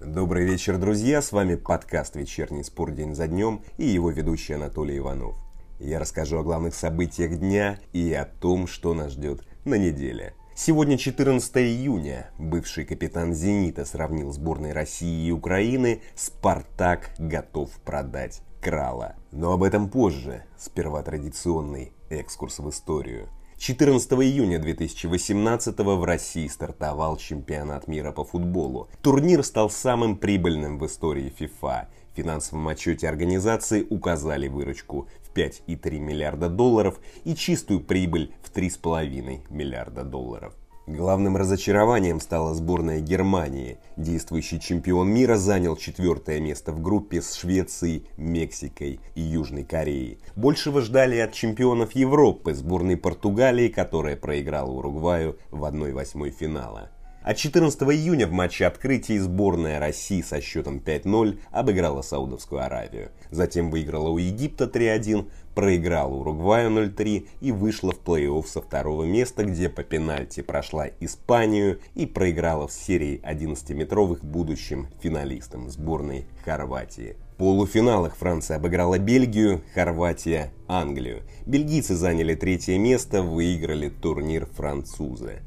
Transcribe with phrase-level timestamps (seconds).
[0.00, 1.20] Добрый вечер, друзья!
[1.20, 5.36] С вами подкаст «Вечерний спор день за днем» и его ведущий Анатолий Иванов.
[5.78, 10.32] Я расскажу о главных событиях дня и о том, что нас ждет на неделе.
[10.54, 12.30] Сегодня 14 июня.
[12.38, 16.00] Бывший капитан «Зенита» сравнил сборной России и Украины.
[16.14, 19.16] «Спартак» готов продать Крала.
[19.32, 20.44] Но об этом позже.
[20.56, 23.28] Сперва традиционный экскурс в историю–
[23.60, 28.88] 14 июня 2018 в России стартовал чемпионат мира по футболу.
[29.02, 31.88] Турнир стал самым прибыльным в истории FIFA.
[32.10, 39.42] В финансовом отчете организации указали выручку в 5,3 миллиарда долларов и чистую прибыль в 3,5
[39.50, 40.54] миллиарда долларов.
[40.90, 43.78] Главным разочарованием стала сборная Германии.
[43.96, 50.18] Действующий чемпион мира занял четвертое место в группе с Швецией, Мексикой и Южной Кореей.
[50.34, 56.90] Большего ждали от чемпионов Европы, сборной Португалии, которая проиграла Уругваю в 1-8 финала.
[57.22, 63.10] А 14 июня в матче открытия сборная России со счетом 5-0 обыграла Саудовскую Аравию.
[63.30, 69.44] Затем выиграла у Египта 3-1, проиграла Уругваю 0-3 и вышла в плей-офф со второго места,
[69.44, 77.16] где по пенальти прошла Испанию и проиграла в серии 11-метровых будущим финалистам сборной Хорватии.
[77.34, 81.22] В полуфиналах Франция обыграла Бельгию, Хорватия– Англию.
[81.44, 85.40] Бельгийцы заняли третье место, выиграли турнир французы.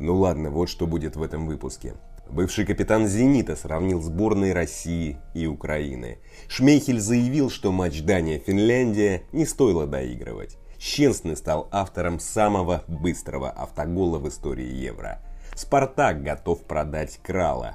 [0.00, 1.92] Ну ладно, вот что будет в этом выпуске.
[2.30, 6.18] Бывший капитан «Зенита» сравнил сборные России и Украины.
[6.48, 10.56] Шмейхель заявил, что матч Дания-Финляндия не стоило доигрывать.
[10.78, 15.20] Щенсный стал автором самого быстрого автогола в истории Евро.
[15.54, 17.74] «Спартак» готов продать Крала.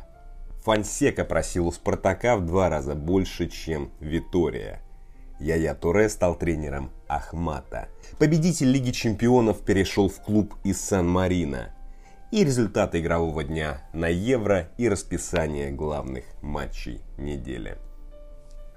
[0.63, 4.81] Фансека просил у «Спартака» в два раза больше, чем Витория.
[5.39, 7.89] Яя Туре стал тренером Ахмата.
[8.17, 11.75] Победитель Лиги Чемпионов перешел в клуб из Сан-Марино
[12.35, 17.77] и результаты игрового дня на Евро и расписание главных матчей недели.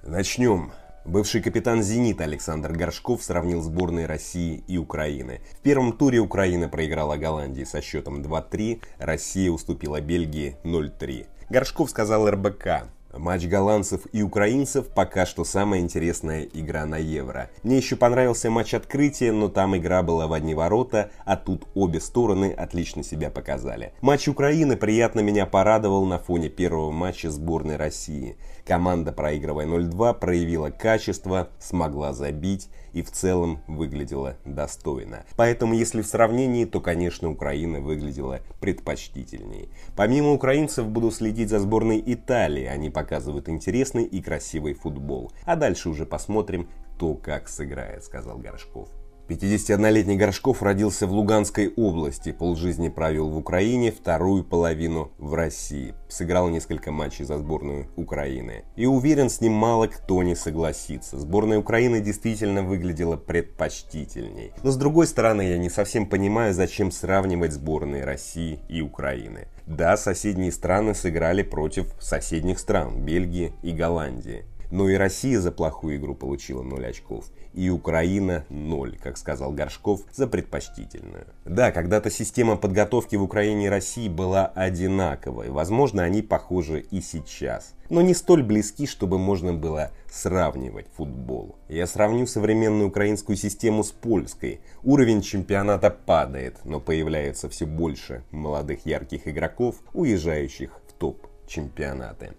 [0.05, 0.71] Начнем.
[1.05, 5.41] Бывший капитан «Зенита» Александр Горшков сравнил сборные России и Украины.
[5.59, 11.27] В первом туре Украина проиграла Голландии со счетом 2-3, Россия уступила Бельгии 0-3.
[11.51, 12.85] Горшков сказал РБК,
[13.19, 17.51] Матч голландцев и украинцев пока что самая интересная игра на Евро.
[17.65, 22.01] Мне еще понравился матч открытия, но там игра была в одни ворота, а тут обе
[22.01, 23.93] стороны отлично себя показали.
[24.01, 28.37] Матч Украины приятно меня порадовал на фоне первого матча сборной России.
[28.65, 35.25] Команда, проигрывая 0-2, проявила качество, смогла забить и в целом выглядела достойно.
[35.37, 39.69] Поэтому, если в сравнении, то, конечно, Украина выглядела предпочтительнее.
[39.97, 42.65] Помимо украинцев, буду следить за сборной Италии.
[42.65, 45.33] Они показывают интересный и красивый футбол.
[45.45, 48.89] А дальше уже посмотрим, кто как сыграет, сказал Горшков.
[49.29, 55.95] 51-летний Горшков родился в Луганской области, полжизни провел в Украине, вторую половину в России.
[56.09, 58.65] Сыграл несколько матчей за сборную Украины.
[58.75, 61.19] И уверен, с ним мало кто не согласится.
[61.19, 64.53] Сборная Украины действительно выглядела предпочтительней.
[64.63, 69.49] Но с другой стороны, я не совсем понимаю, зачем сравнивать сборные России и Украины.
[69.67, 74.47] Да, соседние страны сыграли против соседних стран, Бельгии и Голландии.
[74.71, 77.27] Но и Россия за плохую игру получила 0 очков.
[77.55, 81.27] И Украина 0, как сказал Горшков, за предпочтительную.
[81.45, 85.51] Да, когда-то система подготовки в Украине и России была одинаковой.
[85.51, 87.75] Возможно, они похожи и сейчас.
[87.89, 91.57] Но не столь близки, чтобы можно было сравнивать футбол.
[91.69, 94.61] Я сравню современную украинскую систему с польской.
[94.83, 102.35] Уровень чемпионата падает, но появляется все больше молодых ярких игроков, уезжающих в топ-чемпионаты.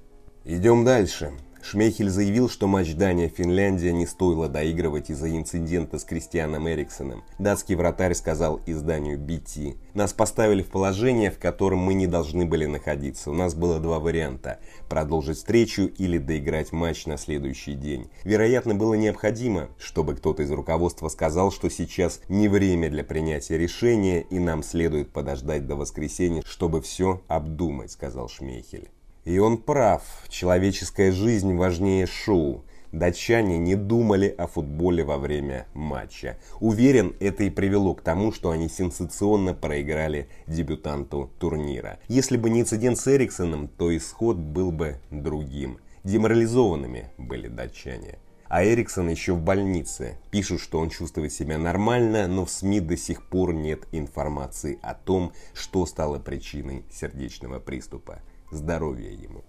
[0.46, 1.34] Идем дальше.
[1.62, 7.24] Шмейхель заявил, что матч Дания-Финляндия не стоило доигрывать из-за инцидента с Кристианом Эриксоном.
[7.38, 9.78] Датский вратарь сказал изданию BT.
[9.94, 13.30] «Нас поставили в положение, в котором мы не должны были находиться.
[13.32, 14.60] У нас было два варианта–
[14.90, 18.10] продолжить встречу или доиграть матч на следующий день.
[18.24, 24.22] Вероятно, было необходимо, чтобы кто-то из руководства сказал, что сейчас не время для принятия решения
[24.22, 28.90] и нам следует подождать до воскресенья, чтобы все обдумать»,– сказал Шмейхель.
[29.30, 32.66] И он прав, человеческая жизнь важнее шоу.
[32.92, 36.40] Датчане не думали о футболе во время матча.
[36.60, 42.00] Уверен, это и привело к тому, что они сенсационно проиграли дебютанту турнира.
[42.08, 45.78] Если бы не инцидент с Эриксоном, то исход был бы другим.
[46.04, 48.18] Деморализованными были датчане.
[48.48, 50.18] А Эриксон еще в больнице.
[50.32, 54.96] Пишут, что он чувствует себя нормально, но в СМИ до сих пор нет информации о
[54.96, 59.44] том, что стало причиной сердечного приступа здоровья ему.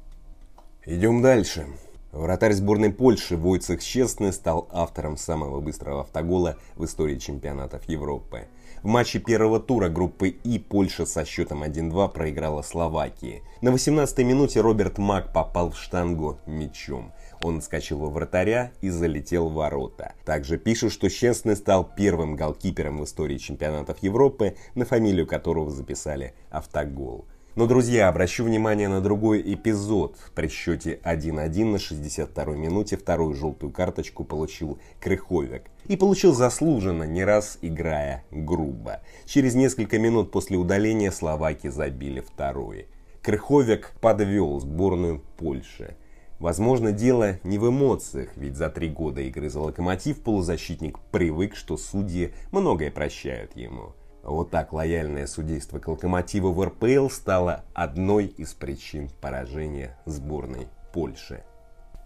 [0.86, 1.66] Идем дальше.
[2.12, 8.48] Вратарь сборной Польши Войцех Честный стал автором самого быстрого автогола в истории чемпионатов Европы.
[8.82, 13.42] В матче первого тура группы И Польша со счетом 1-2 проиграла Словакии.
[13.60, 17.12] На 18-й минуте Роберт Мак попал в штангу мячом.
[17.42, 20.14] Он отскочил во вратаря и залетел в ворота.
[20.24, 26.34] Также пишут, что Честный стал первым голкипером в истории чемпионатов Европы, на фамилию которого записали
[26.50, 27.26] автогол.
[27.56, 30.16] Но, друзья, обращу внимание на другой эпизод.
[30.36, 35.64] При счете 1-1 на 62-й минуте вторую желтую карточку получил Крыховик.
[35.86, 39.00] И получил заслуженно, не раз играя грубо.
[39.26, 42.86] Через несколько минут после удаления словаки забили второй.
[43.20, 45.96] Крыховик подвел сборную Польши.
[46.38, 51.76] Возможно, дело не в эмоциях, ведь за три года игры за локомотив полузащитник привык, что
[51.76, 53.92] судьи многое прощают ему.
[54.22, 61.42] Вот так лояльное судейство к локомотиву в РПЛ стало одной из причин поражения сборной Польши.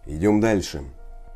[0.05, 0.83] Идем дальше.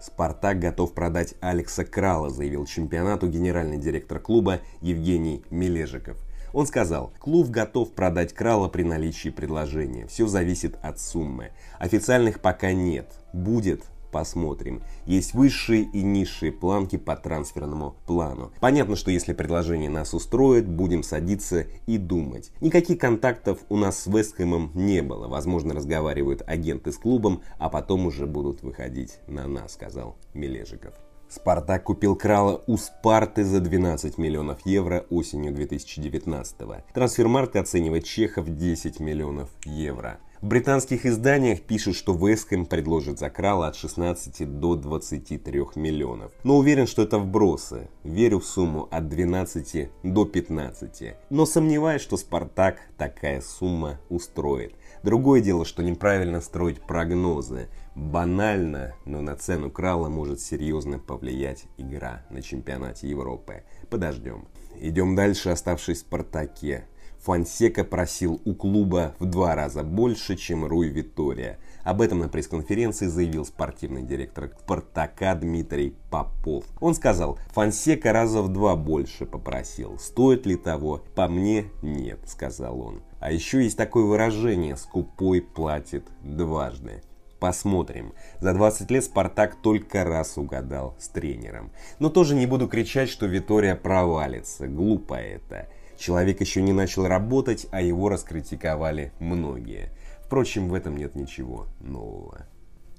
[0.02, 6.18] «Спартак» готов продать Алекса Крала, заявил чемпионату генеральный директор клуба Евгений Мележиков.
[6.54, 10.08] Он сказал, клуб готов продать Крала при наличии предложения.
[10.08, 11.52] Все зависит от суммы.
[11.80, 13.12] Официальных пока нет.
[13.34, 14.82] Будет посмотрим.
[15.06, 18.52] Есть высшие и низшие планки по трансферному плану.
[18.60, 22.52] Понятно, что если предложение нас устроит, будем садиться и думать.
[22.62, 25.28] Никаких контактов у нас с Вестхэмом не было.
[25.28, 30.94] Возможно, разговаривают агенты с клубом, а потом уже будут выходить на нас, сказал Мележиков.
[31.30, 36.82] Спартак купил Крала у Спарты за 12 миллионов евро осенью 2019 -го.
[36.92, 40.20] Трансфермаркт оценивает Чехов 10 миллионов евро.
[40.42, 46.32] В британских изданиях пишут, что Вескхэм предложит за Крала от 16 до 23 миллионов.
[46.46, 47.90] Но уверен, что это вбросы.
[48.06, 51.16] Верю в сумму от 12 до 15.
[51.30, 54.76] Но сомневаюсь, что Спартак такая сумма устроит.
[55.04, 57.68] Другое дело, что неправильно строить прогнозы.
[57.96, 63.64] Банально, но на цену Крала может серьезно повлиять игра на чемпионате Европы.
[63.90, 64.48] Подождем.
[64.80, 66.86] Идем дальше, оставшись в Спартаке.
[67.24, 71.60] Фонсека просил у клуба в два раза больше, чем Руй Витория.
[71.84, 76.66] Об этом на пресс-конференции заявил спортивный директор «Спартака» Дмитрий Попов.
[76.80, 79.98] Он сказал, Фонсека раза в два больше попросил.
[80.00, 81.04] Стоит ли того?
[81.16, 83.02] По мне нет, сказал он.
[83.20, 87.02] А еще есть такое выражение «скупой платит дважды».
[87.40, 88.14] Посмотрим.
[88.42, 91.72] За 20 лет Спартак только раз угадал с тренером.
[91.98, 94.68] Но тоже не буду кричать, что Витория провалится.
[94.68, 95.70] Глупо это.
[96.00, 99.92] Человек еще не начал работать, а его раскритиковали многие.
[100.24, 102.46] Впрочем, в этом нет ничего нового.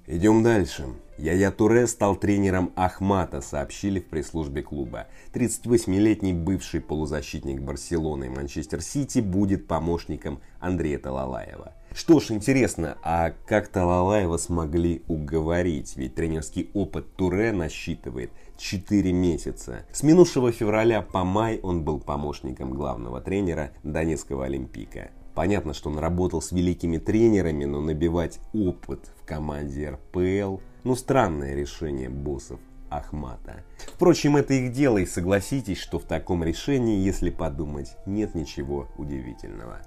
[0.06, 0.84] Идем дальше.
[1.20, 5.06] Яя Туре стал тренером Ахмата, сообщили в пресс-службе клуба.
[5.34, 11.74] 38-летний бывший полузащитник Барселоны и Манчестер Сити будет помощником Андрея Талалаева.
[11.92, 15.94] Что ж, интересно, а как Талалаева смогли уговорить?
[15.96, 19.84] Ведь тренерский опыт Туре насчитывает 4 месяца.
[19.92, 25.10] С минувшего февраля по май он был помощником главного тренера Донецкого Олимпика.
[25.34, 31.54] Понятно, что он работал с великими тренерами, но набивать опыт в команде РПЛ– ну странное
[31.54, 33.62] решение боссов Ахмата.
[33.94, 39.80] Впрочем, это их дело, и согласитесь, что в таком решении, если подумать, нет ничего удивительного.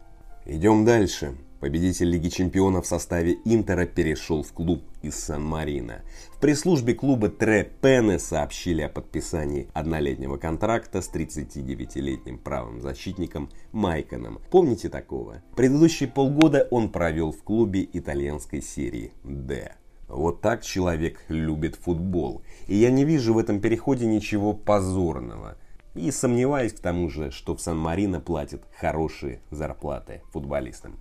[0.45, 1.35] Идем дальше.
[1.63, 6.01] Победитель Лиги Чемпионов в составе Интера перешел в клуб из Сан-Марино.
[6.33, 14.41] В пресс-службе клуба Тре Пене сообщили о подписании однолетнего контракта с 39-летним правым защитником Майконом.
[14.51, 15.41] Помните такого?
[15.55, 19.73] Предыдущие полгода он провел в клубе итальянской серии «Д».
[20.09, 22.41] Вот так человек любит футбол.
[22.67, 25.55] И я не вижу в этом переходе ничего позорного.
[25.95, 30.99] И сомневаюсь к тому же, что в Сан-Марино платят хорошие зарплаты футболистам.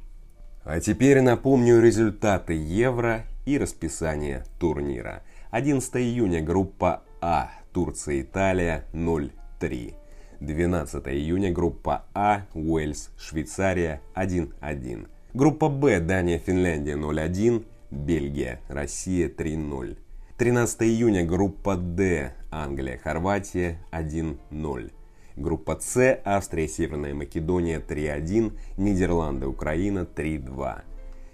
[0.64, 5.22] А теперь напомню результаты Евро и расписание турнира.
[5.50, 9.94] 11 июня группа А, Турция, Италия 0-3.
[10.38, 15.08] 12 июня группа А, Уэльс, Швейцария 1-1.
[15.34, 19.98] Группа Б, Дания, Финляндия 0-1, Бельгия, Россия 3-0.
[20.38, 24.92] 13 июня группа Д, Англия, Хорватия 1-0.
[25.36, 30.82] Группа С, Австрия, Северная Македония 3-1, Нидерланды, Украина 3-2.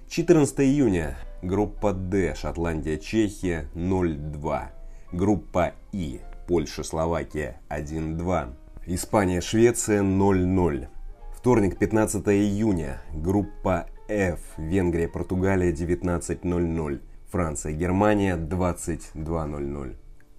[0.08, 4.68] 14 июня, группа Д, Шотландия, Чехия 0-2.
[5.12, 8.54] Группа И, Польша, Словакия 1-2.
[8.86, 10.88] Испания, Швеция 0-0.
[11.34, 17.00] Вторник, 15 июня, группа F, Венгрия, Португалия 19.00.
[17.30, 19.96] Франция, Германия 22.00.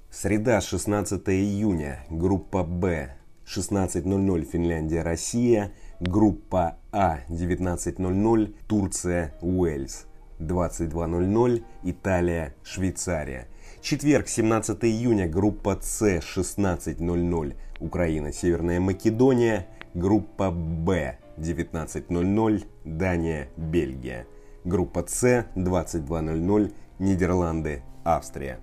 [0.09, 3.15] Среда, 16 июня, группа Б,
[3.49, 5.71] 16.00 Финляндия, Россия.
[5.99, 10.05] Группа А 19.00 Турция, Уэльс.
[10.39, 13.47] 22.00 Италия, Швейцария.
[13.81, 19.67] Четверг, 17 июня, группа С 16.00 Украина, Северная Македония.
[19.95, 24.27] Группа Б 19.00 Дания, Бельгия.
[24.63, 28.59] Группа С 22.00 Нидерланды, Австрия.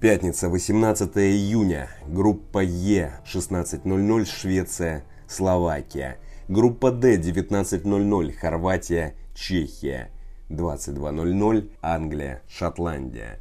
[0.00, 1.88] Пятница, 18 июня.
[2.06, 6.18] Группа Е 16.00 Швеция, Словакия.
[6.50, 10.10] Группа Д 19.00 Хорватия, Чехия.
[10.50, 13.38] 22.00 Англия, Шотландия.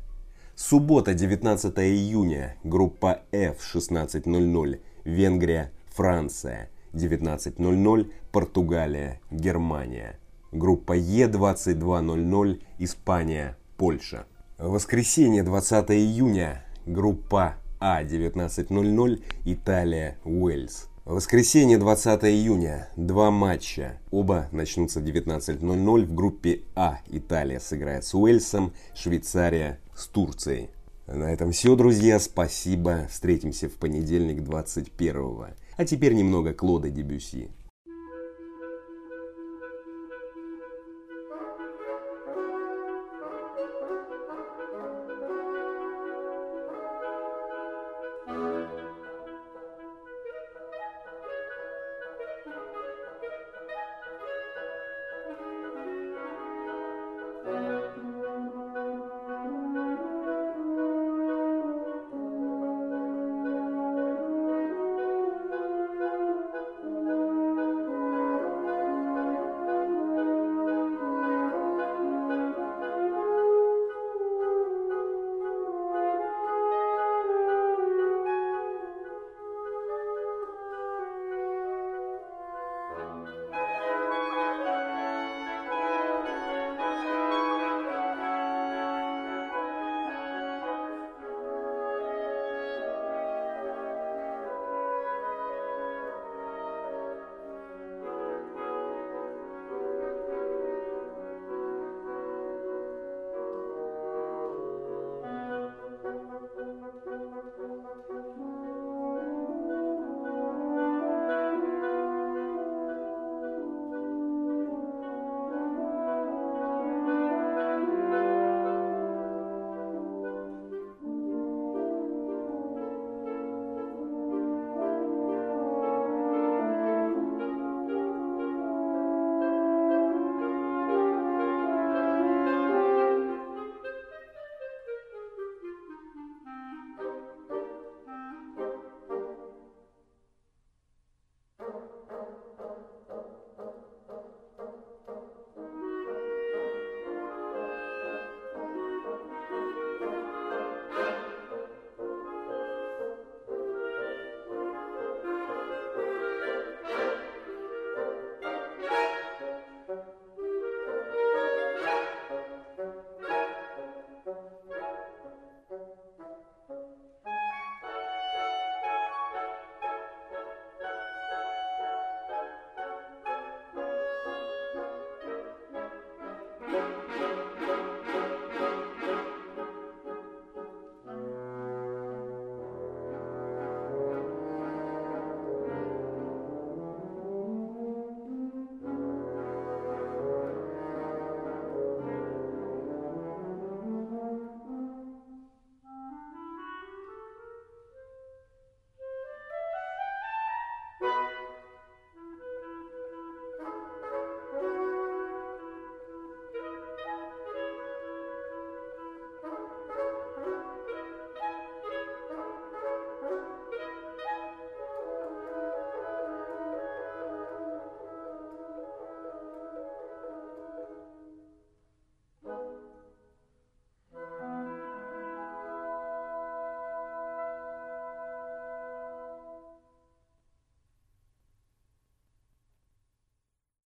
[0.56, 2.56] Суббота, 19 июня.
[2.64, 6.70] Группа F 16.00 Венгрия, Франция.
[6.96, 10.20] 19.00 Португалия, Германия.
[10.54, 14.24] Группа Е 22.00 Испания, Польша.
[14.58, 16.64] Воскресенье 20 июня.
[16.86, 20.88] Группа А 19.00 Италия, Уэльс.
[21.04, 22.88] Воскресенье 20 июня.
[22.96, 24.00] Два матча.
[24.12, 27.00] Оба начнутся в 19.00 в группе А.
[27.10, 30.70] Италия сыграет с Уэльсом, Швейцария с Турцией.
[31.06, 32.18] На этом все, друзья.
[32.18, 33.08] Спасибо.
[33.12, 35.50] Встретимся в понедельник 21 -го.
[35.76, 37.50] А теперь немного Клода Дебюси.